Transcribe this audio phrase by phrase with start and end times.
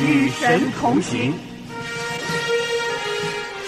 [0.00, 1.34] 与神同行。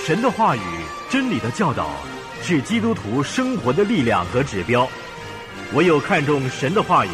[0.04, 0.60] 神的话语、
[1.08, 1.90] 真理的教导，
[2.42, 4.88] 是基督徒生活的力量和指标。
[5.74, 7.10] 唯有看重神的话语，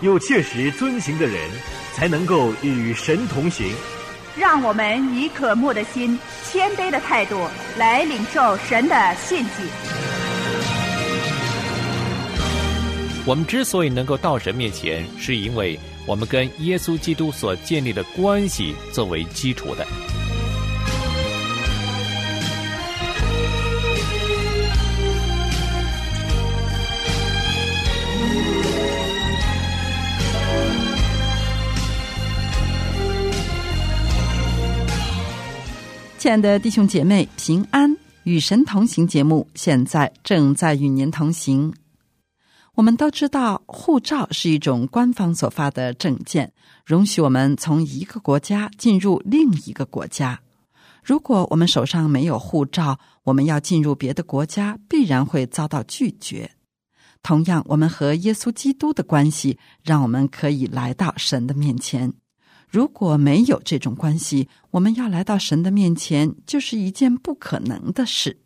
[0.00, 1.38] 又切实遵行的人，
[1.94, 3.72] 才能够与神同行。
[4.36, 6.18] 让我们以渴慕的心、
[6.50, 9.62] 谦卑的态度来领受神的信息。
[13.26, 19.86] 我们之所以能够到神面前，是因为我们跟耶稣基督所建立的关系作为基础的。
[36.18, 41.70] 亲爱的弟兄姐妹，平安与神同行节目现在正在与您同行。
[42.74, 46.52] 我们都知道，护照是一种官方所发的证件，
[46.84, 50.40] 容许我们从一个国家进入另一个国家。
[51.04, 56.50] 如果我们手上没有护照，我们要进入别的国家，必然会遭到拒绝。
[57.22, 62.12] 同样，我们和耶稣基督的关系，让我们可以来到神的面前。
[62.68, 68.40] 如果没有这种关系，我们要来到神的面前，就是一件不可能的事。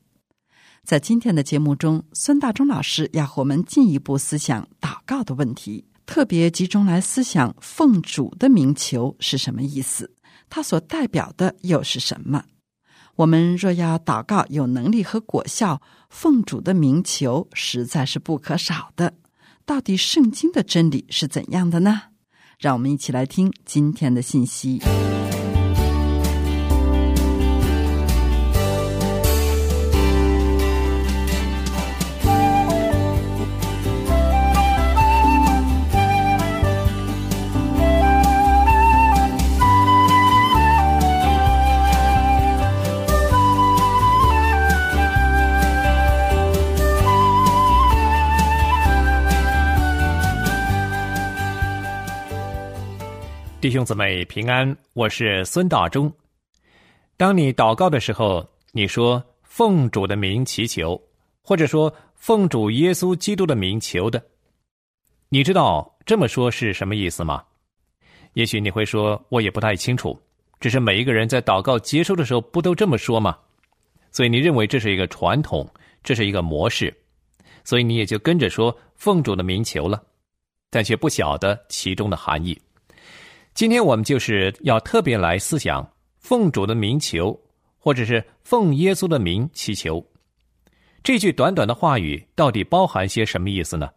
[0.89, 10.11] 在今天的节目中，孙大中老师要和我们进一步思想祷告的问题，特别集中来思想奉主的名求是什么意思，
[10.49, 12.43] 它所代表的又是什么？
[13.17, 19.13] 我们若要祷告有能力和果效，奉主的名求实在是不可少的。
[19.67, 22.01] 到底圣经的真理是怎样的呢？
[22.59, 24.81] 让我们一起来听今天的信息。
[53.79, 56.13] 兄姊妹平安，我是孙大中。
[57.17, 61.01] 当你祷告的时候，你说奉主的名祈求，
[61.43, 64.21] 或者说奉主耶稣基督的名求的，
[65.29, 67.45] 你知道这么说是什么意思吗？
[68.33, 70.21] 也许你会说，我也不太清楚。
[70.59, 73.39] 只是每一个人在祷告结束的时候，不都这么说吗？
[74.11, 75.65] 所以你认为这是一个传统，
[76.03, 76.93] 这是一个模式，
[77.63, 80.03] 所以你也就跟着说奉主的名求了，
[80.69, 82.61] 但却不晓得其中的含义。
[83.59, 85.85] 今天我们就是要特别来思想
[86.21, 87.37] 奉主的名求，
[87.77, 90.01] 或者是奉耶稣的名祈求。
[91.03, 93.91] 这句短短的话语到底包含些什么意思呢？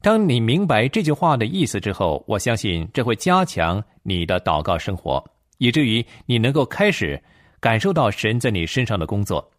[0.00, 5.20] 当你明白这句话的意思之后，我相信这会加强你的祷告生活，
[5.58, 7.20] 以至于你能够开始
[7.58, 9.50] 感受到神在你身上的工作，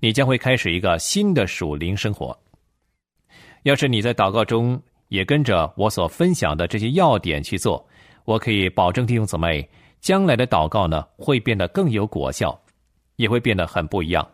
[0.00, 2.36] 你将会开始一个新的属灵生活。
[3.62, 7.88] 要是你在祷告中也跟着我所分享的这些要点去做。
[8.24, 9.68] 我可以保证弟兄姊妹，
[10.00, 12.58] 将来的祷告呢会变得更有果效，
[13.16, 14.28] 也会变得很不一样。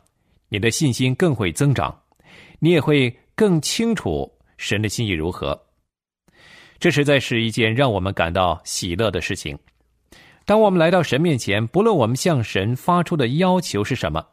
[0.48, 1.98] 你的信心更会增长，
[2.58, 5.58] 你也会更清楚神的心意如何。
[6.78, 9.58] 这实在是一件让我们感到喜乐的事情。
[10.44, 14.24] 当我们来到神面前，不论我们向神发出的要求是什么，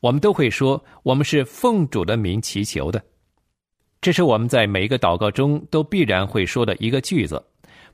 [0.00, 3.02] 我们都会说我们是奉主的名祈求的。
[4.00, 7.44] 这是我们在每一个祷告中都必然会说的一个句子。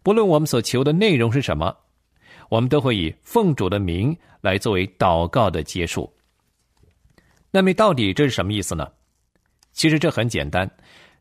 [0.05, 1.75] 不论我们所求的内容是什么，
[2.51, 6.13] 我们都会以奉主的名来作为祷告的结束。
[7.51, 8.87] 那么，到底这是什么意思呢？
[9.73, 10.71] 其实这很简单。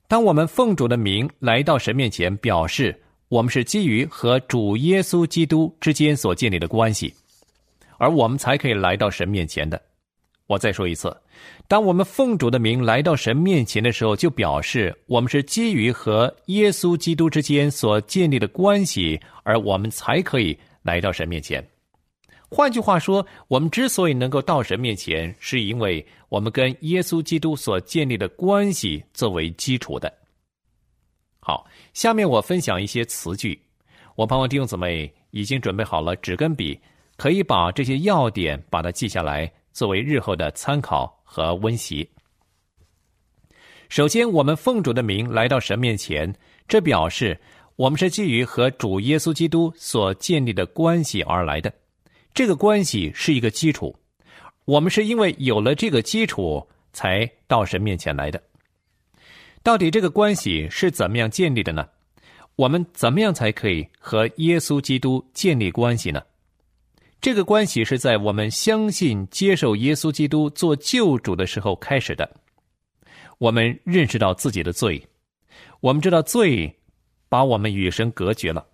[0.08, 7.14] 当我们奉主的名来到神面前，表示我们是基于和主耶稣基督之间所建立的关系，
[7.98, 9.82] 而我们才可以来到神面前的。
[10.46, 11.16] 我再说一次。
[11.68, 21.66] 当我们奉主的名来到神面前的时候，就表示我们是基于和耶稣基督之间所建立的关系，而我们才可以来到神面前。
[22.50, 30.14] 换句话说，我们之所以能够到神面前，是因为我们跟耶稣基督所建立的关系作为基础的。
[31.40, 33.60] 好，下面我分享一些词句，
[34.16, 36.80] 我盼望弟兄姊妹已经准备好了纸跟笔，
[37.18, 41.23] 可以把这些要点把它记下来，作为日后的参考。
[41.34, 42.08] 和温习。
[43.90, 46.32] 首先，我们奉主的名来到神面前，
[46.68, 47.36] 这表示
[47.76, 51.74] 我们是基于和主耶稣基督所建立的关系而来的。
[52.36, 53.96] 这个关系是一个基础，
[54.66, 58.40] 我们是因为有了这个基础才到神面前来的。
[59.64, 61.88] 到底这个关系是怎么样建立的呢？
[62.58, 66.22] 我们怎么样才可以和耶稣基督建立关系呢？
[67.24, 72.30] 这个关系是在我们相信接受耶稣基督做救主的时候开始的。
[73.38, 75.02] 我们认识到自己的罪，
[75.80, 76.70] 我们知道罪
[77.30, 78.68] 把我们与神隔绝了。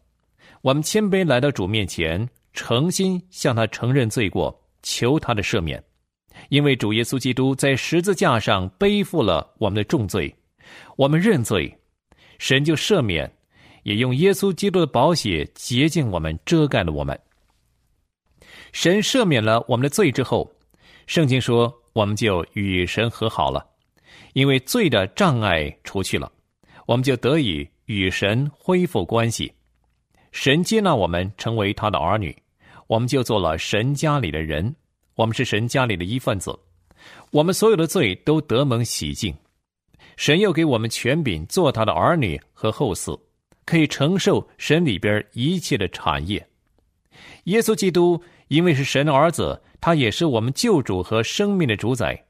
[0.64, 5.84] 我们谦卑来到主面前，诚心向他承认罪过，求他的赦免。
[6.50, 10.36] 因为主耶稣基督在十字架上背负了我们的重罪，
[10.98, 11.72] 我们认罪，
[12.40, 13.32] 神就赦免，
[13.84, 17.20] 也用耶稣基督的宝血洁净我们，遮盖了我们。
[18.72, 20.52] 神赦免了我们的罪之后，
[21.08, 23.66] 圣经说我们就与神和好了。
[24.34, 26.32] 因为罪的障碍除去了，
[26.86, 29.52] 我们就得以与神恢复关系。
[30.32, 32.36] 神接纳我们成为他的儿女，
[32.88, 34.74] 我们就做了神家里的人。
[35.16, 36.58] 我们是神家里的一份子，
[37.32, 39.36] 我们所有的罪都得蒙洗净。
[40.16, 43.20] 神又给我们权柄做他的儿女和后嗣，
[43.66, 46.48] 可以承受神里边一切的产业。
[47.46, 52.24] 耶稣基督因为是神的儿子，他也是我们救主和生命的主宰。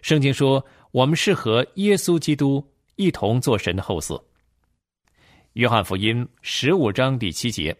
[0.00, 0.64] 圣经说。
[0.90, 2.66] 我们是和耶稣基督
[2.96, 4.18] 一同做神的后嗣。
[5.52, 7.76] 约翰福音十五章第七节，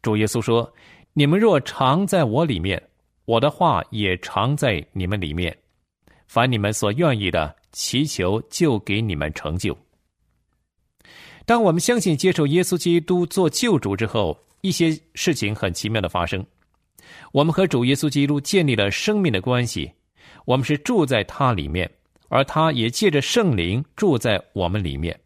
[0.00, 0.72] 主耶稣说
[1.12, 2.82] ：“你们若常在我里面，
[3.26, 5.54] 我的话也常在你们里面。
[6.26, 9.76] 凡你们所愿意的，祈求就给你们成就。”
[11.44, 16.44] 当我们相信接受耶稣基督做救主之后，一些事情很奇妙的发生。
[17.32, 19.92] 我们和主耶稣基督建立了生命的关系，
[20.44, 21.90] 我们是住在他里面。
[22.28, 25.16] 而他也借着圣灵住在我们里面，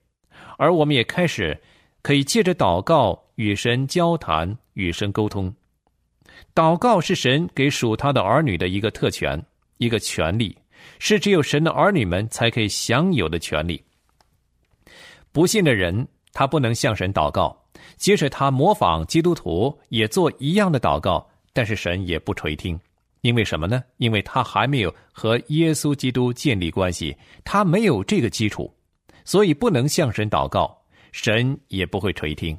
[0.59, 1.59] 而我们也开始
[2.03, 5.51] 可以借着祷告与神交谈、与神沟通。
[6.55, 9.43] 祷告是神给属他的儿女的一个特权、
[9.79, 10.55] 一个权利，
[10.99, 13.83] 是只有神的儿女们才可以享有的权利。
[15.33, 17.65] 不信的人，他不能向神祷告，
[17.97, 22.79] 即使他模仿基督徒也做一样的祷告，但是神也不垂听。
[23.23, 23.85] 因为什么呢？
[23.99, 27.15] 因为他还没有和耶稣基督建立关系，
[27.45, 28.75] 他没有这个基础，
[29.27, 30.75] 所以不能向神祷告，
[31.13, 32.57] 神也不会垂听。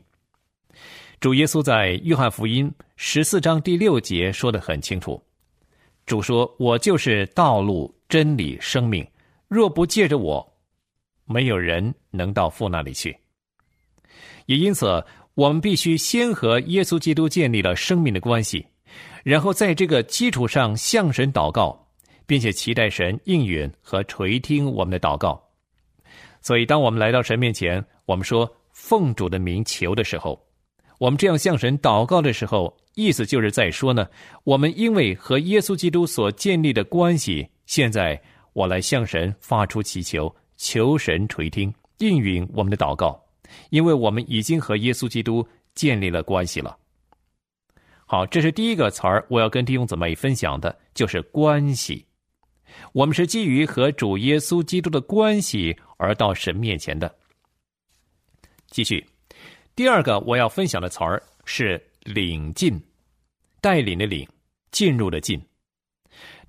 [1.19, 5.19] 主耶稣在约翰福音十四章第六节说的很清楚
[6.05, 9.03] ：“主说，我就是道路、真理、生命，
[9.47, 10.53] 若不借着我，
[11.25, 13.17] 没有人能到父那里去。”
[14.45, 15.03] 也因此，
[15.33, 18.63] 我们必须先和耶稣基督建立了生命的关系。
[19.23, 21.88] 然后在这个基础上向神祷告，
[22.25, 25.41] 并且期待神应允和垂听我们的祷告。
[26.41, 30.44] 所以，当我们来到神面前，我们说奉主的名求的时候，
[30.97, 34.07] 我们这样向神祷告的时候，意思就是在说呢：
[34.44, 38.19] 我们因为和耶稣基督所建立的关系，现在
[38.53, 43.24] 我来向神发出祈求，求神垂听应允我们的祷告，
[43.69, 46.75] 因为我们已经和耶稣基督建立了关系了。
[48.11, 52.05] 好，这是第一个词儿，我要跟弟兄姊妹分享的，就是关系。
[52.91, 57.09] 我们是基于和主耶稣基督的关系而到神面前的。
[58.67, 59.07] 继续，
[59.77, 62.77] 第二个我要分享的词儿是领进，
[63.61, 64.27] 带领的领，
[64.71, 65.41] 进入的进。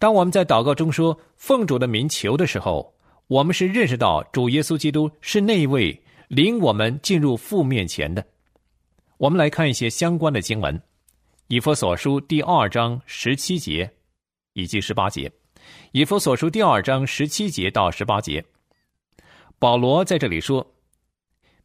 [0.00, 2.92] 当我们在祷告中说奉主的名求的时候，
[3.28, 8.26] 我们是认识到主耶稣基督是那一位领我们进入父面前的。
[9.16, 10.82] 我们来看一些相关的经文。
[11.52, 13.90] 以弗所书第二章十七节
[14.54, 15.30] 以及十八节，
[15.90, 18.42] 以弗所书第二章十七节到十八节，
[19.58, 20.66] 保罗在这里说，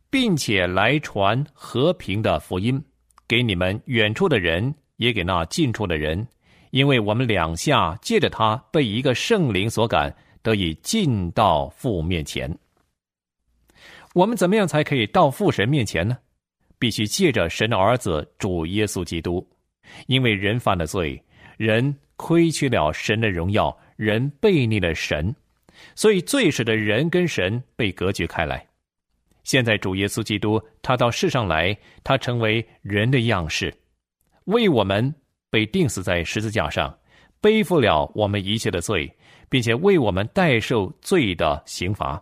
[0.10, 2.84] 并且来传和平的福音
[3.30, 6.28] 给你们远处的人，也给那近处的人，
[6.72, 12.54] 因为我们两下借着他被一个圣灵所感，得以进到父面前。
[14.14, 16.18] 我们怎么样才可以到父神面前呢？
[16.78, 19.48] 必须借着神的儿子主耶稣基督。
[20.08, 21.22] 因为人犯了罪，
[21.58, 25.36] 人亏缺了神的荣耀，人背逆了神，
[25.96, 28.66] 所以罪使得人跟神被隔绝开来。
[29.44, 33.74] 现在主耶稣基督他到世上来，他成为人的样式，
[34.46, 35.14] 为我们
[35.50, 36.98] 被钉死在十字架上，
[37.40, 39.10] 背负了我们一切的罪，
[39.48, 42.22] 并且为我们代受罪的刑罚。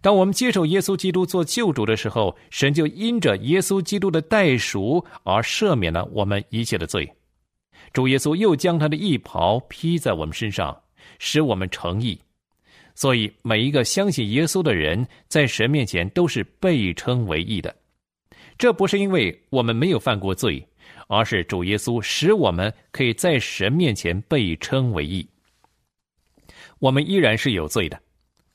[0.00, 7.10] 当我们接受耶稣基督做救主的时候，神就因着耶稣基督的代赎而赦免了我们一切的罪。
[7.92, 10.76] 主耶稣又将他的义袍披在我们身上，
[11.18, 12.20] 使我们成义。
[12.94, 17.74] 所以，每一个相信耶稣的人，在神面前都是被称为义的。
[18.58, 20.66] 这不是因为我们没有犯过罪，
[21.06, 25.26] 而是主耶稣使我们可以在神面前被称为义。
[26.78, 28.00] 我们依然是有罪的。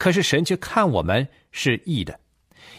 [0.01, 2.19] 可是神却看我们是义的，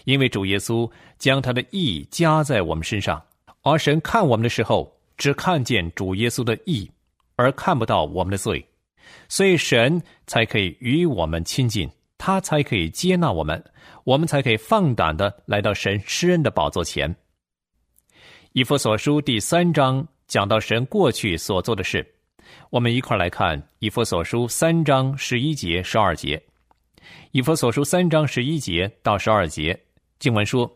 [0.07, 3.23] 因为主耶稣将他的义加在我们身上，
[3.62, 6.91] 而神看我们的时候，只看见主耶稣的义，
[7.37, 8.67] 而看不到我们的罪，
[9.29, 11.88] 所以神才可以与我们亲近，
[12.19, 13.64] 他才可以接纳我们，
[14.02, 17.14] 我们才可以放胆的来到神施恩的宝座前。
[18.52, 22.05] 以弗所书第三章讲到神过去所做的事，
[22.71, 26.43] 我们一块来看以弗所书三章十一节、十二节。
[27.31, 29.79] 以弗所书三章十一节到十二节
[30.19, 30.71] 经文说：“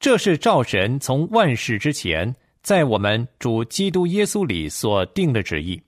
[0.00, 5.80] 这是照神从万事之前，在我们主基督耶稣里所定的旨意。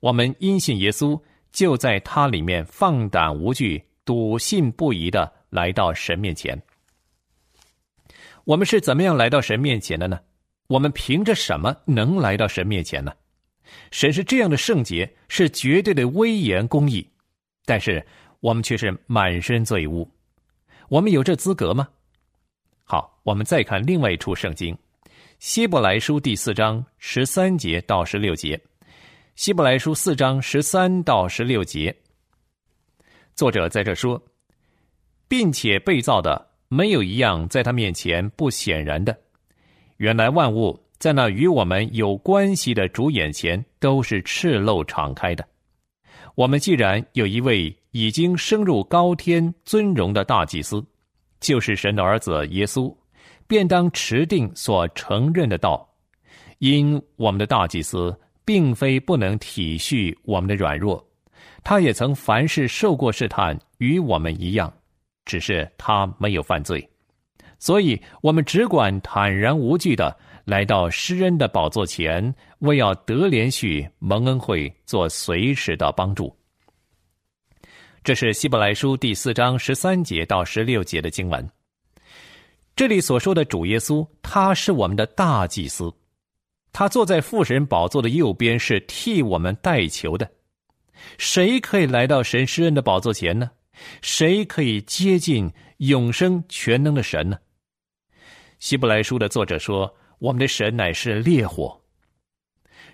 [0.00, 1.20] 我们因信耶稣，
[1.52, 6.60] 就在他里面放胆无惧、笃信不疑的来到神面前。
[8.44, 10.20] 我们是怎么样来到神面前的呢？
[10.66, 13.12] 我们凭着什么能来到神面前呢？
[13.90, 17.08] 神是这样的圣洁，是绝对的威严公义，
[17.64, 18.04] 但是。”
[18.40, 20.08] 我们却是满身罪污，
[20.88, 21.88] 我们有这资格吗？
[22.84, 24.74] 好，我们再看另外一处圣经，
[25.38, 28.56] 《希伯来书》第四章十三节到十六节，
[29.34, 31.94] 《希伯来书》四章十三到十六节，
[33.34, 34.22] 作者在这说，
[35.26, 39.16] 并且被造的没有一样在他面前不显然的，
[39.96, 45.44] 原来万物在那与我们有关系的主眼前都是赤露敞开的。
[46.36, 47.74] 我们既然有一位。
[47.98, 50.84] 已经升入高天尊荣的大祭司，
[51.40, 52.94] 就是神的儿子耶稣，
[53.46, 55.88] 便当持定所承认的道。
[56.58, 61.02] 因我们的大祭司并非不能体恤我们的软弱，
[61.64, 64.70] 他也曾凡事受过试探，与我们一样，
[65.24, 66.86] 只是他没有犯罪。
[67.58, 76.36] 所以，我们只管坦然无惧的来到施恩的宝座前，为要得连续蒙恩惠，做随时的帮助。
[78.06, 81.50] 这是希伯来书第四章十三节到十六节的经文。
[82.76, 85.92] 这里所说的主耶稣，他是我们的大祭司，
[86.72, 90.30] 他坐在父神宝座的右边，是替我们代求的。
[91.18, 93.50] 谁可以来到神施恩的宝座前呢？
[94.02, 97.36] 谁可以接近永生全能的神呢？
[98.60, 101.76] 希伯来书的作者说：“我们的神乃是烈火。”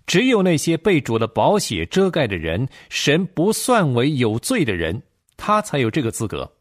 [0.06, 5.02] 只有那些被主的宝血遮盖的人，神不算为有罪的人，
[5.36, 6.52] 他才有这个资格。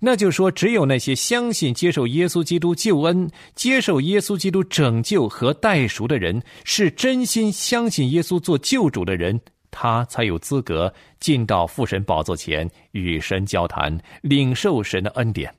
[0.00, 15.52] 那就说，只有那些相信接受耶稣基督救恩、接受耶稣基督拯救和代赎的人，是真心相信耶稣做救主的人，他才有资格进到父神宝座前与神交谈，领受神的恩典。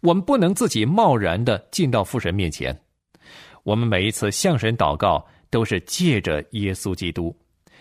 [0.00, 2.80] 我们不能自己贸然的进到父神面前，
[3.62, 5.26] 我们每一次向神祷告。
[5.52, 7.36] 都是借着耶稣基督，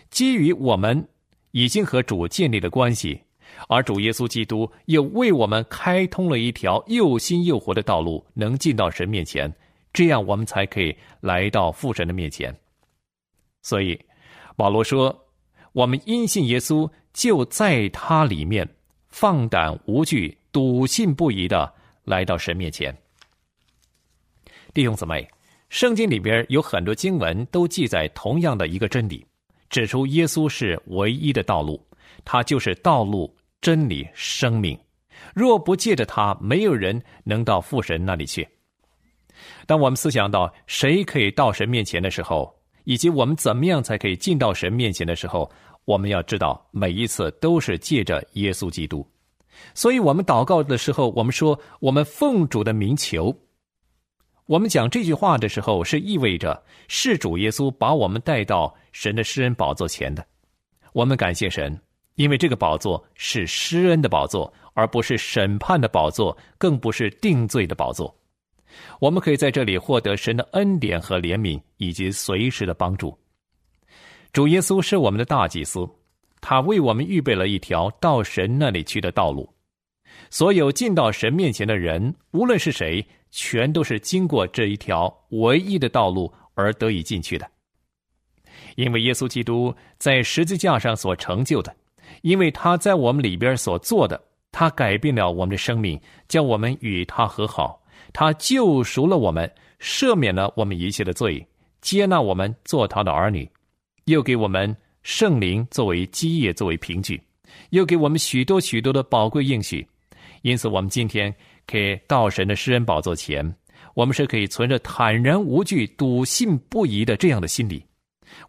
[0.09, 1.07] 基于我们
[1.51, 3.21] 已经和主建立了关系，
[3.69, 9.49] 而主耶稣基督又为我们开通了一条又新又活的道路，能进到神面前，
[9.93, 12.53] 这样我们才可以来到父神的面前。
[13.61, 13.97] 所以，
[14.57, 15.25] 保罗说
[15.71, 18.67] ：“我们因信耶稣，就在他里面
[19.07, 21.73] 放胆无惧、笃信不疑的
[22.03, 22.93] 来到神面前。”
[24.75, 25.25] 弟兄姊妹。
[25.71, 29.25] 圣经里边有很多经文都记载同样的一个真理，
[29.69, 31.81] 指出耶稣是唯一的道路，
[32.25, 34.77] 他就是道路、真理、生命。
[35.33, 38.45] 若不借着他，没有人能到父神那里去。
[39.65, 45.49] 当我们思想到谁可以到神面前的时候，以及我们怎么样才可以进到神面前的时候，
[45.85, 49.07] 我们要知道，每一次都是借着耶稣基督。
[49.73, 53.33] 所以，我们祷告的时候，我们说：“我们奉主的名求。”
[54.51, 60.25] 我们讲这句话的时候，是意味着是主耶稣把我们带到神的施恩宝座前的。
[60.91, 61.79] 我们感谢神，
[62.15, 68.13] 因为这个宝座是施恩的宝座，而不是审判的宝座，更不是定罪的宝座。
[68.99, 73.17] 我们可以在这里获得神的恩典和怜悯，以及随时的帮助。
[74.33, 75.89] 主耶稣是我们的大祭司，
[76.41, 79.49] 他为我们预备了一条到神那里去的道路。
[80.29, 83.05] 所有进到神面前的人，无论是谁。
[83.33, 87.49] 全都是经过这一条唯一的道路而得以进去的，
[88.75, 91.73] 因为耶稣基督在十字架上所成就的，
[92.23, 95.97] 因为他在我们里边所做的，他改变了我们的生命，
[96.27, 99.49] 将我们与他和好，他救赎了我们，
[99.79, 101.47] 赦免了我们一切的罪，
[101.79, 103.49] 接纳我们做他的儿女，
[104.07, 107.21] 又给我们圣灵作为基业，作为凭据，
[107.69, 109.87] 又给我们许多许多的宝贵应许，
[110.41, 111.33] 因此我们今天。
[111.67, 113.55] 可以到神的施恩宝座前，
[113.93, 117.85] 我们是可以存着坦然无惧、笃信不疑的这样的心理。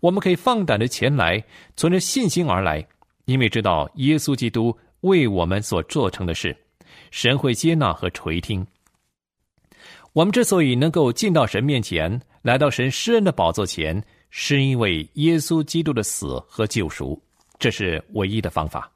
[0.00, 1.44] 我们可以放胆的前来，
[1.76, 2.84] 存着信心而来，
[3.26, 6.56] 因为知道耶稣基督为我们所做成的事，
[7.12, 8.66] 神会接纳和垂听。
[10.14, 17.22] 我们之所以能够进到神面前，来到神施恩的宝座前，是因为耶稣基督的死和救赎，
[17.60, 18.90] 这是唯一的方法。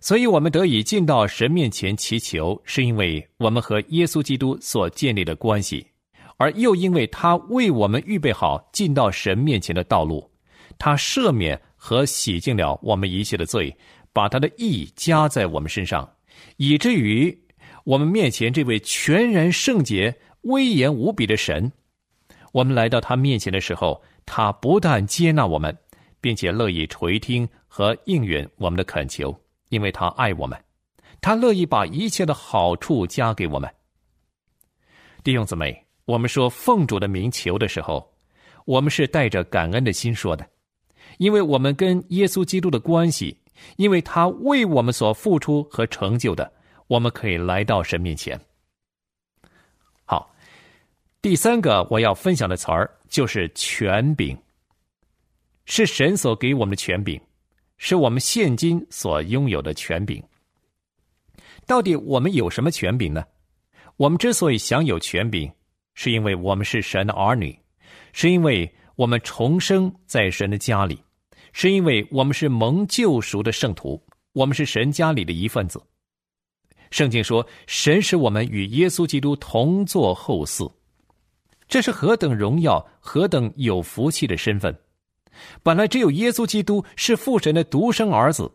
[0.00, 5.86] 所以，我们得以进到神面前祈求，是因为我们和耶稣基督所建立的关系，
[6.38, 10.28] 而又因为他为我们预备好进到神面前的道路，
[10.78, 13.76] 他赦免和洗净了我们一切的罪，
[14.12, 16.10] 把他的义加在我们身上，
[16.56, 17.38] 以至于。
[17.84, 21.72] 我们面前这位全然圣洁、威严无比的神，
[22.52, 25.76] 我们来到他面前的时候，他不但接纳我们，
[26.20, 29.34] 并且乐意垂听和应允我们的恳求，
[29.70, 30.56] 因为他爱我们，
[31.20, 33.68] 他乐意把一切的好处加给我们。
[35.24, 38.12] 弟兄姊妹，我们说奉主的名求的时候，
[38.66, 40.46] 我们是带着感恩的心说的，
[41.18, 43.36] 因为我们跟耶稣基督的关系，
[43.76, 46.52] 因为他为我们所付出和成就的。
[46.86, 48.40] 我们可以来到神面前。
[50.04, 50.34] 好，
[51.22, 54.36] 第三个我要分享的词儿就是权柄，
[55.66, 57.20] 是神所给我们的权柄，
[57.82, 60.22] 是我们现今所拥有的权柄。
[61.66, 63.24] 到底我们有什么权柄呢？
[63.96, 65.50] 我们之所以享有权柄，
[65.94, 67.58] 是因为我们是神的儿女，
[68.12, 71.02] 是因为我们重生在神的家里，
[71.54, 73.98] 是因为我们是蒙救赎的圣徒，
[74.34, 75.82] 我们是神家里的一份子。
[76.90, 80.70] 圣经说：“神使我们与耶稣基督同坐后嗣，
[81.66, 84.78] 这是何等荣耀、何等有福气的身份！
[85.62, 88.50] 本来只有耶稣基督是父神的独生儿子，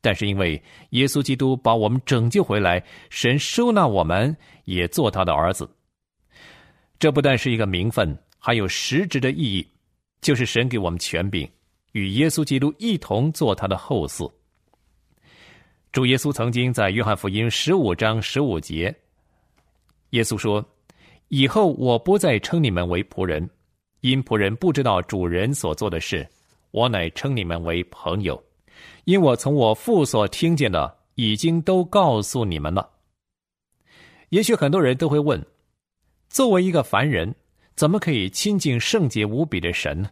[0.00, 5.68] 但是因为耶稣基督把我们拯救回来，神收纳我们，也做他的儿子。
[6.98, 9.66] 这不但是一个名分，还有实质的意义，
[10.20, 11.48] 就是神给我们权柄，
[11.92, 14.30] 与耶稣基督一同做他的后嗣。”
[15.92, 18.94] 主耶稣曾经在约翰福音十五章十五节，
[20.10, 20.64] 耶稣说
[21.28, 23.50] ：“以后我不再称你们为仆人，
[24.02, 26.24] 因仆人不知道主人所做的事；
[26.72, 28.42] 我乃称你们为朋友，
[29.04, 32.90] 因我从我父所听见的，已经都告诉你们了。”
[34.30, 35.40] 也许很多人都会问：
[36.28, 37.32] 作为一个凡人，
[37.76, 40.10] 怎么可以亲近圣洁无比的神呢？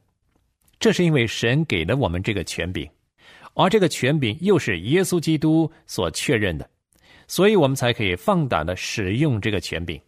[0.78, 2.88] 这是因为神给了我们这个权柄。
[3.54, 6.70] 而这个权柄又是耶稣基督所确认的，
[7.26, 10.00] 所以我们才可以放胆的使用这个权柄。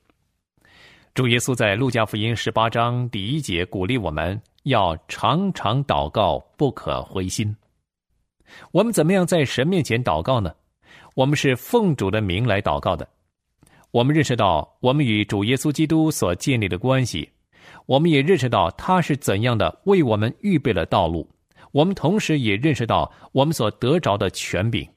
[1.14, 7.54] 主耶稣在路加福音十八章第一节鼓励我们要常常祷告，不可灰心。
[8.70, 10.54] 我们怎么样在神面前祷告呢？
[11.14, 13.06] 我们是奉主的名来祷告的。
[13.90, 17.28] 我们认识到我们与主耶稣基督所建立的关系，
[17.84, 21.28] 我们也认识到他是怎样的为我们预备了道路。
[21.72, 24.88] 我们同时也认识到我们所得着的权柄，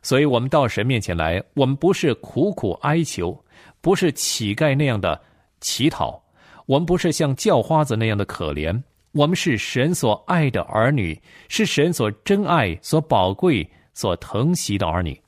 [0.00, 3.44] 所以，我们到神面前来，我们不是苦苦哀求，
[3.80, 5.20] 不是乞丐那样的
[5.60, 6.22] 乞讨，
[6.66, 15.20] 我们不是像叫花子那样的可怜，我们是神所爱的儿女，是神所珍爱、所宝贵、所疼惜的儿女。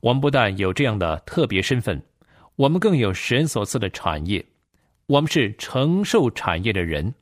[0.00, 2.02] 我们不但有这样的特别身份，
[2.56, 4.44] 我们更有神所赐的产业，
[5.06, 7.12] 我们是承受产业的人。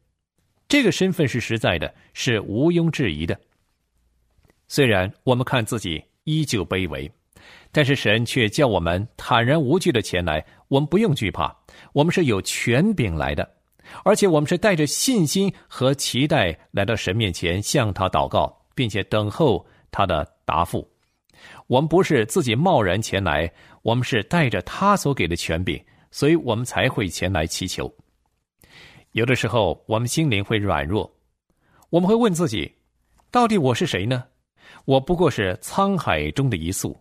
[0.68, 3.38] 这个身份是实在的，是毋庸置疑的。
[4.68, 7.10] 虽然我们看自己依旧卑微，
[7.72, 10.44] 但是神却叫我们坦然无惧的前来。
[10.68, 11.56] 我们不用惧怕，
[11.92, 13.48] 我们是有权柄来的，
[14.04, 20.88] 而且我们是带着信心和期待来到神面前，向他祷告，并且等候他的答复。
[21.66, 23.50] 我们不是自己贸然前来，
[23.82, 27.92] 我们是带着他所给的权柄，所以我们才会前来祈求。
[29.12, 31.10] 有的时候，我们心灵会软弱，
[31.90, 32.70] 我们会问自己：
[33.30, 34.24] 到底我是谁呢？
[34.84, 36.96] 我不过是沧海中的一粟，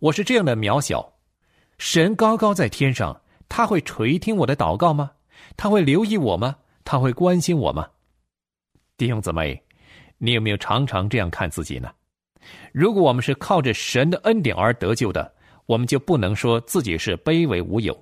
[0.00, 1.12] 我是这样的渺小。
[1.78, 3.20] 神高高在天上，
[3.54, 5.10] 他会垂听我的祷告吗？
[5.58, 6.56] 他会留意我吗？
[6.86, 7.86] 他会关心我吗？
[8.96, 9.62] 弟兄姊妹，
[10.16, 11.92] 你有没有常常这样看自己呢？
[12.72, 15.30] 如果我们是靠着神的恩典而得救的，
[15.66, 17.94] 我们就不能说自己是卑微无有，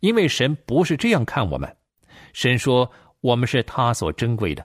[0.00, 1.74] 因为神不是这样看我们。
[2.34, 2.90] 神说
[3.22, 4.62] ：“我们是他所珍贵的，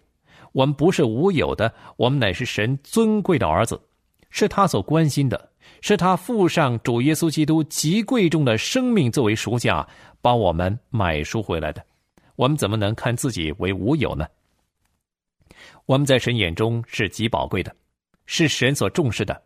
[0.52, 3.82] 我们不是无有的，我们乃是神尊贵的儿子，
[4.30, 5.52] 是他所关心的，
[5.82, 9.88] 是他付上主耶稣基督极贵重的生命作为赎价，
[10.22, 11.84] 帮我们买赎回来的。
[12.36, 14.26] 我们怎么能看自己为无有呢？
[15.86, 17.76] 我们在神眼中是极宝贵的，
[18.26, 19.42] 是神所重视的。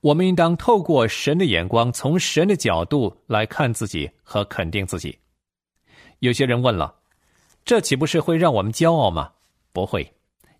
[0.00, 5.18] 我们应当透过神的眼光，从神的角度来看自己和肯定自己。
[6.20, 6.94] 有些人问了。”
[7.66, 9.28] 这岂不是会让我们骄傲吗？
[9.72, 10.08] 不会，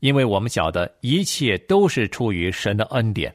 [0.01, 3.33] 因为我们晓得一切都是出于神的恩典，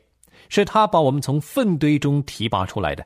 [0.52, 3.04] 是他把我们从粪堆中提拔出来的。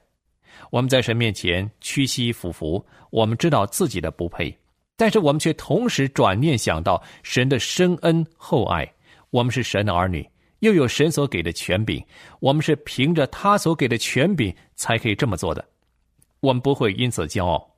[0.71, 4.57] 我们在神面前屈膝俯伏，我们知道自己的不配，
[4.97, 8.91] 但是我们却同时转念想到神的深恩厚爱。
[9.29, 10.27] 我们是神的儿女，
[10.59, 12.03] 又有神所给的权柄，
[12.39, 15.63] 我们是凭着他所给的权柄才可以这么做的。
[16.39, 17.75] 我们不会因此骄傲。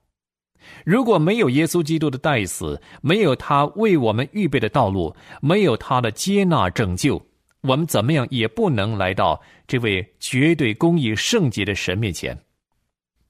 [0.85, 7.21] 如果没有耶稣基督的代死，没有他为我们预备的道路，没有他的接纳拯救，
[7.67, 12.37] 我们怎么样也不能来到这位绝对公义圣洁的神面前。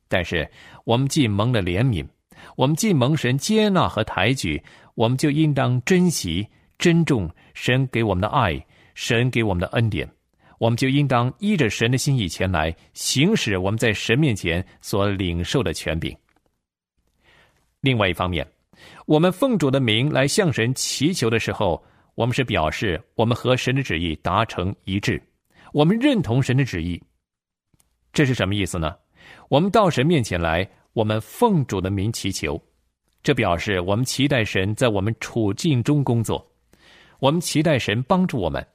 [0.07, 0.49] 但是，
[0.85, 2.05] 我们既蒙了怜悯，
[2.55, 4.61] 我们既蒙神接纳和抬举，
[4.95, 6.47] 我们就应当珍惜、
[6.77, 10.07] 珍重神给我们的爱，神给我们的恩典。
[10.59, 16.15] 我们就应当依着神的心意前来行使我们在神面前所领受的权柄。
[17.81, 18.47] 另外一方面，
[19.05, 21.83] 我们奉主的名来向神祈求的时候，
[22.17, 25.21] 我们是表示我们和神的旨意达成一致，
[25.71, 26.99] 我们认同神的旨意。
[28.11, 28.95] 这是什么意思呢？
[29.49, 32.59] 我们到神面前来，我们奉主的名祈求，
[33.21, 36.43] 这表示我们期待神在我们处境中工作，
[37.19, 38.65] 我们期待神帮助我们。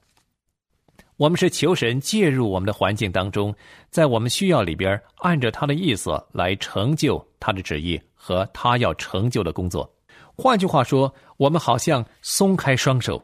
[1.16, 3.52] 我们是求神介入我们的环境当中，
[3.90, 8.00] 在我们需要里边，按照他的意思来成就他的旨意。
[8.14, 9.92] 和他要成就的工作，
[10.36, 13.20] 换句话说，我们好像松开双手，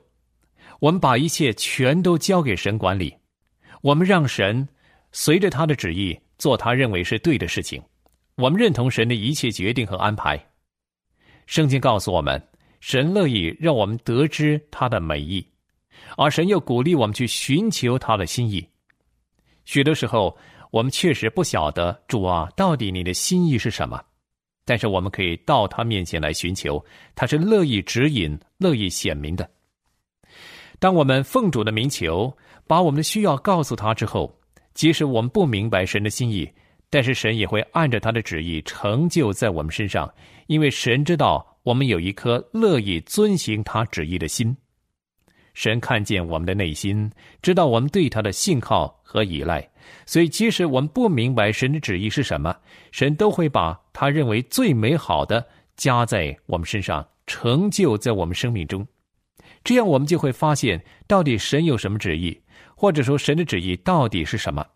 [0.81, 3.14] 我们把一切全都交给神管理，
[3.83, 4.69] 我们让神
[5.11, 7.83] 随着他的旨意做他认为是对的事情，
[8.37, 10.38] 我们认同神的一切决定和安排。
[11.47, 12.41] 圣经告诉我们，
[12.81, 15.45] 神乐意让我们得知他的美意，
[16.17, 18.67] 而神又鼓励我们去寻求他的心意。
[19.64, 20.38] 许多时候，
[20.71, 24.01] 我们确实不晓得主啊，到底你的心意是什么。
[24.64, 29.51] 但是我们可以到他面前来寻求，他是乐意指引、乐意显明的。
[30.79, 32.33] 当我们奉主的名求，
[32.67, 34.38] 把我们的需要告诉他之后，
[34.75, 36.49] 即使我们不明白神的心意，
[36.88, 40.09] 但是神也会按着他的旨意成就在我们身上，
[40.47, 44.57] 因为神知道我们有一颗乐意遵行他旨意的心。
[45.53, 47.11] 神看见我们的内心，
[47.43, 49.69] 知道我们对他的信靠和依赖，
[50.07, 52.55] 所以即使我们不明白神的旨意是什么，
[52.93, 55.45] 神都会把他认为最美好的
[55.77, 58.87] 加在我们身上，成就在我们生命中。
[59.64, 62.40] 这样，我们就会发现到底神有什么旨意，
[62.75, 64.66] 或者说神的旨意到底是什么。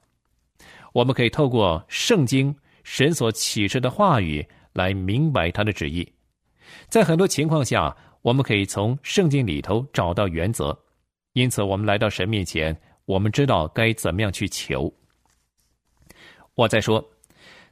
[0.93, 6.07] 我们可以透过圣经神所启示的话语来明白他的旨意。
[6.89, 7.97] 在很多情况下。
[8.23, 10.79] 我们可以从圣经里头找到原则，
[11.33, 14.89] 因此我们来到神面前，我们知道该怎么样去求。
[16.55, 17.05] 我在说，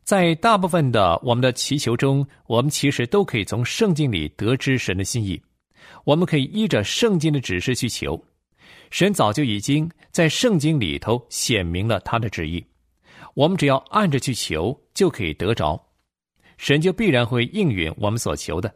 [0.02, 5.40] 在大部分的我们的祈求中，我们其实都可以从圣经里得知神的心意。
[6.04, 8.22] 我们可以依着圣经的指示去求，
[8.90, 12.64] 神早就已经在圣经里头显明了他的旨意，
[13.34, 15.80] 我们只要按着去求，就可以得着，
[16.56, 18.74] 神就必然会应允我们所求的。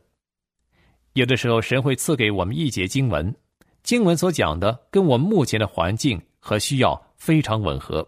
[1.14, 3.34] 有的时候，神会赐给我们一节经文，
[3.82, 8.06] 经文所讲的跟我们目前的环境和需要非常吻合。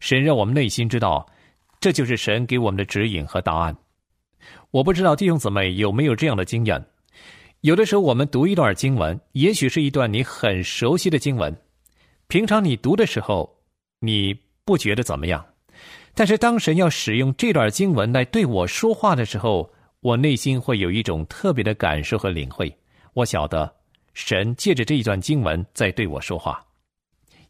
[0.00, 1.26] 神让我们内心知道，
[1.80, 3.76] 这就是神给我们的指引和答案。
[4.70, 6.84] 我不知道弟兄姊妹有没有这样的经验？
[7.62, 11.56] 有的时候，我们读一段经文，也许是一段你很熟悉的经文，
[12.26, 13.56] 平常你读的时候，
[14.00, 15.46] 你不觉得怎么样，
[16.12, 22.76] 但是当神要使用这段经文来对我说话的时候，我内心会有一种特别的感受和领会，
[23.14, 23.72] 我晓得
[24.12, 26.60] 神借着这一段经文在对我说话，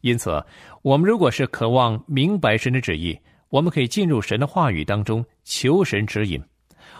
[0.01, 0.45] 因此，
[0.83, 3.17] 我们如果是渴望明白神的旨意，
[3.49, 6.39] 我们可以进入神的话语当中求神指引，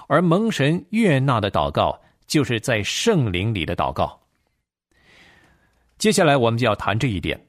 [0.08, 4.19] 而蒙神悦纳的祷告就是在圣灵里的祷告。
[5.97, 7.39] 接下来我们就要谈这一点，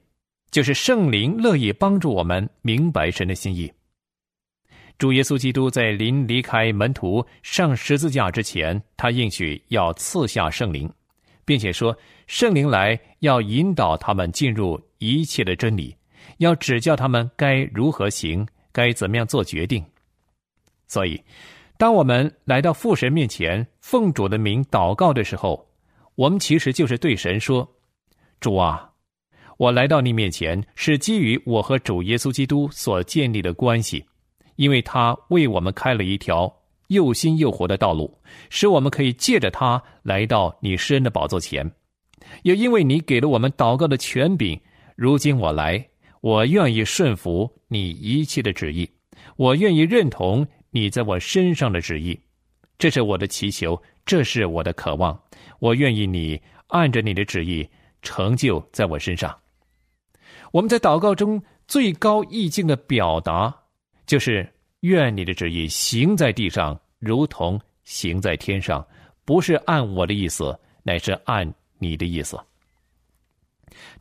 [0.51, 3.71] 就是圣灵乐意帮助我们明白神的心意。
[4.97, 10.89] 主耶稣基督在临离开门徒上十字架之前，他应许要赐下圣灵，
[11.43, 15.93] 并且说圣灵来要引导他们进入一切的真理，
[16.37, 19.83] 要指教他们该如何行，该怎么样做决定。
[20.87, 21.21] 所以，
[21.77, 25.67] 当我们来到父神面前奉主的名祷告的时候，
[26.15, 27.69] 我们其实就是对神说
[28.39, 28.91] ：“主啊，
[29.57, 34.05] 我来到你面前是基于我和主耶稣基督所建立的关系。”
[34.55, 36.49] 因为他为我们开了一条
[36.87, 38.17] 又新又活的道路，
[38.49, 41.69] 使我们可以借着他来到你施恩的宝座前。
[42.43, 44.57] 也因为你给了我们祷告的权柄，
[44.95, 45.85] 如今我来，
[46.21, 48.89] 我愿意顺服你一切的旨意，
[49.35, 52.19] 我愿意认同你在我身上的旨意。
[52.77, 55.17] 这是我的祈求，这是我的渴望。
[55.59, 57.65] 我愿意你按着你的旨意
[58.01, 59.33] 成就在我身上。
[60.51, 63.55] 我们在祷告中最高意境的表达。
[64.05, 64.47] 就是
[64.81, 68.85] 愿你的旨意行在地上，如同行在天上，
[69.23, 72.37] 不是按我的意思，乃是按你的意思。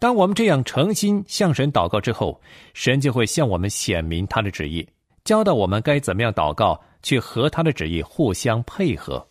[0.01, 2.39] 当我们这样诚心向神祷告之后，
[2.75, 4.87] 神就会向我们显明他的旨意，
[5.25, 9.27] 教导我们该怎么样祷告，去和他的旨意互相配合。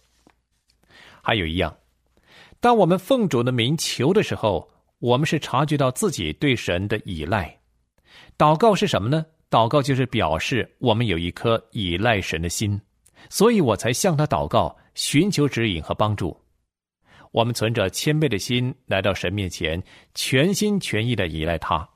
[1.22, 1.78] 还有一样，
[2.60, 7.60] 当我们奉主的名求的时候，我们是察觉到自己对神的依赖。
[8.40, 9.24] 祷告是什么呢？
[9.52, 12.82] 祷告就是表示我们有一颗依赖神的心，
[13.30, 16.36] 所以我才向他祷告，寻求指引和帮助。
[17.32, 19.82] 我们存着谦卑的心来到神面前，
[20.16, 21.88] 全心全意的依赖他。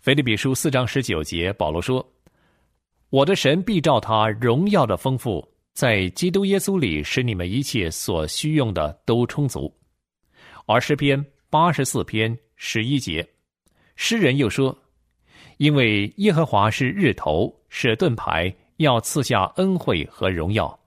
[0.00, 2.06] 腓立比书四章十九节，保罗说
[3.10, 9.72] ：“我的神必照他荣耀的丰富，在基督耶稣里，使你们一切所需用的都充足。”
[10.66, 13.28] 而诗篇八十四篇十一节，
[13.96, 14.76] 诗人又说
[15.58, 20.78] ：“因为耶和华是日头，是盾牌，要赐下恩惠和荣耀，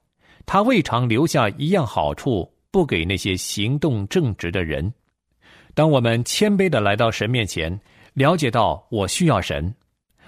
[0.45, 4.91] 他未尝留下一样好处。”不给那些行动正直的人。
[5.75, 7.79] 当我们谦卑的来到神面前，
[8.13, 9.75] 了解到我需要神，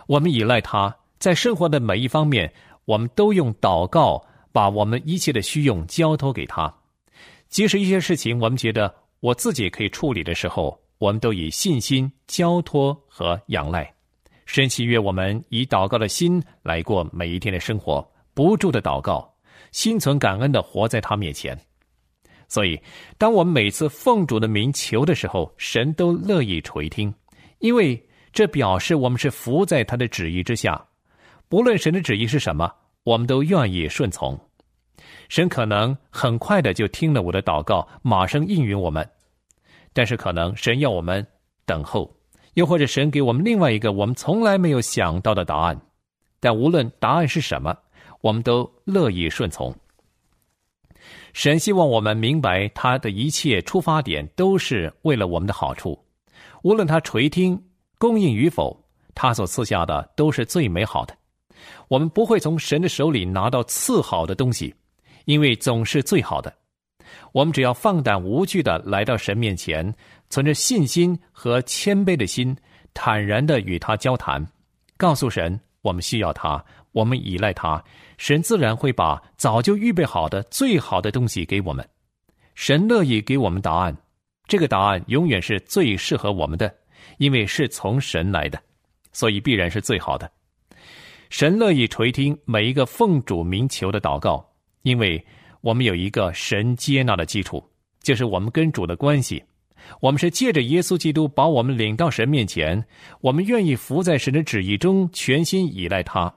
[0.05, 2.51] 我们依赖他，在生活的每一方面，
[2.85, 6.73] 我们都用祷告把我们一切的需用交托给他。
[7.47, 13.91] 即使一些事情我们觉得我自己可以处理的时候，我们都以信心交托和仰赖。
[14.45, 19.33] 神喜悦我们以祷告的心来过每一天的生活，不住的祷告，
[19.71, 21.57] 心存感恩的活在他面前。
[22.47, 22.79] 所以，
[23.17, 27.11] 当我们每次奉主的名求的时候，神都乐意垂听，
[27.57, 27.99] 因为
[28.31, 30.85] 这表示我们是服在他的旨意之下。
[31.47, 32.71] 不论神的旨意是什么，
[33.03, 34.39] 我们都愿意顺从。
[35.29, 39.03] 神可能很快的就听了我的祷告，马上应允我们；
[39.93, 41.25] 但是可能神要我们
[41.65, 42.11] 等候，
[42.55, 45.79] 又或者神给我们另外一个我们从来没有想到的答案。
[46.39, 47.75] 但无论答案是什么，
[48.21, 49.75] 我们都乐意顺从。
[51.33, 55.99] 神希望我们明白，他的一切出发点都是为了我们的好处。
[56.63, 57.61] 无论他垂听、
[57.97, 61.15] 供应与否，他所赐下的都是最美好的。
[61.87, 64.73] 我们不会从神的手里拿到次好的东西，
[65.25, 66.53] 因为总是最好的。
[67.31, 69.93] 我们只要放胆无惧的来到神面前，
[70.29, 72.55] 存着信心和谦卑的心，
[72.93, 74.45] 坦然的与他交谈，
[74.97, 76.63] 告诉神我们需要他。
[76.91, 77.83] 我们依赖他，
[78.17, 81.85] 神自然会把早就预备好的最好的东西给我们。
[82.53, 83.97] 神乐意给我们答案，
[84.47, 86.73] 这个答案永远是最适合我们的，
[87.17, 88.57] 因为是从神来的，
[89.11, 90.31] 所以必然是最好的。
[91.37, 94.41] 神乐意垂听每一个奉主名求的祷告，
[94.83, 95.21] 因为
[95.59, 97.61] 我们有一个神接纳的基础，
[98.01, 99.43] 就是我们跟主的关系。
[99.99, 102.81] 我们是借着耶稣基督把我们领到神面前，
[103.19, 106.33] 我们愿意服在神的旨意中，全心依赖他。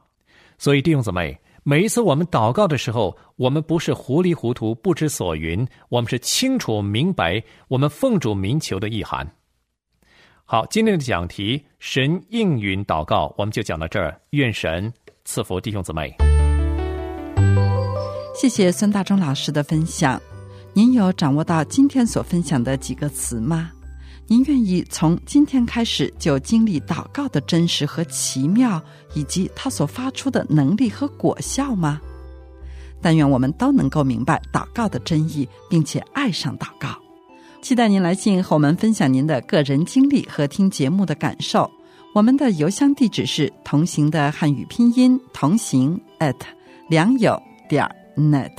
[0.58, 9.32] 所以弟兄姊妹，每一次我们祷告的时候，我们不是糊里糊涂、不知所云，我们是清楚明白我们奉主名求的意涵。
[10.50, 14.18] 好，今天的讲题“神应允祷告”，我们就讲到这儿。
[14.30, 14.90] 愿神
[15.26, 16.10] 赐福弟兄姊妹。
[18.34, 20.18] 谢谢孙大中老师的分享。
[20.72, 23.70] 您有掌握到今天所分享的几个词吗？
[24.26, 28.82] 您愿意从今天开始就经历祷告的真实和奇妙，
[29.12, 32.00] 以及它所发出的能力和果效吗？
[33.02, 36.98] 但愿我们都能够明白祷告的真意，并且爱上祷告。
[37.60, 41.70] 期待您来信和我们分享您的个人经历和听节目的感受。
[42.14, 46.34] 我们的邮箱地址是同行的汉语拼音同行 at
[46.88, 48.52] 良友点 net。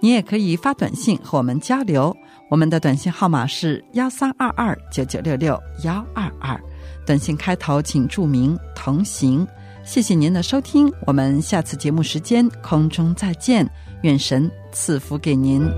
[0.00, 2.16] 你也可以发短信和我们交流。
[2.48, 6.56] 我们的短信号码是幺三二二九九六六幺二二，
[7.04, 9.44] 短信开头请注明“同行”。
[9.84, 13.68] 谢谢您的收听，我们下次节目时间空中再见，
[14.02, 15.68] 愿神赐福给您。